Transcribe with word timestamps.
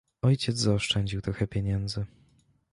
"Ojciec 0.21 0.57
zaoszczędził 0.57 1.21
trochę 1.21 1.47
pieniędzy." 1.47 2.05